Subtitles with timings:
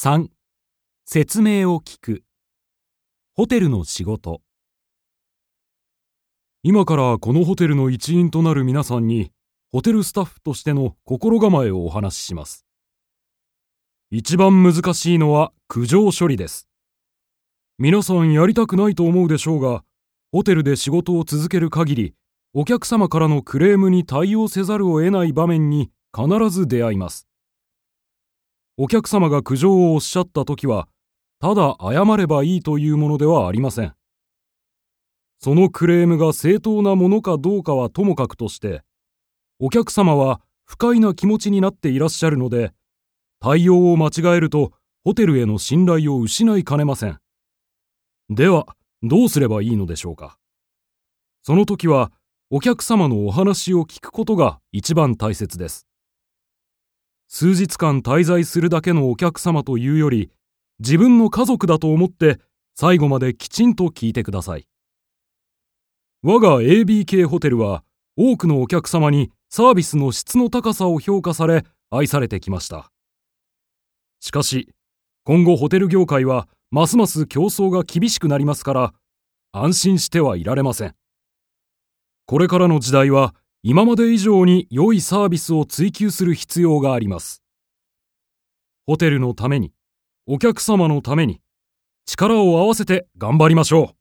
[0.00, 0.28] 3
[1.06, 2.22] 説明を聞く。
[3.34, 4.42] ホテルの仕事。
[6.62, 9.32] 今からこのホテルの一員となる皆さんに
[9.72, 12.64] ホテルスタッフとしての心構えをお話しします。
[14.12, 16.68] 一番難しいのは苦情処理です。
[17.76, 19.82] 皆さんやりたくないと思うでしょうが
[20.30, 22.14] ホテルで仕事を続ける限り
[22.54, 27.27] お客様からのクレームに対応せざるを得ない場面に必ず出会います。
[28.80, 30.88] お客様が苦情をおっしゃった時は、
[31.40, 33.92] ただ謝ればいいというものではありません。
[35.40, 38.82] そのクレームが正当なものかどうかはともかくとして、
[39.58, 42.72] お客様は不快な気持ちになっていらっしゃるので、
[43.40, 44.72] 対応を間違えると
[45.02, 47.18] ホテルへの信頼を失いかねません。
[48.30, 50.38] では、どうすればいいのでしょうか。
[51.42, 52.12] その時は、
[52.50, 55.88] お客様のお話を聞くことが一番大切です。
[57.28, 60.30] 数日間滞在するだけのお客様というより、
[60.80, 62.40] 自分の家族だと思って
[62.74, 64.66] 最後まできちんと聞いてください。
[66.22, 67.84] 我が ABK ホテルは
[68.16, 72.90] 多くのお客様にサービスの質の高さを評価され愛されてきました。
[74.20, 74.72] しかし、
[75.24, 78.94] 今後ホテル業界はますます競争が厳しくなりますから、
[79.52, 80.94] 安心してはいられません。
[82.26, 87.42] これからの時代は今まで以上に良いサービスを追求する必要があります。
[88.86, 89.72] ホテルのために、
[90.26, 91.40] お客様のために、
[92.06, 93.97] 力を合わせて頑張りましょう。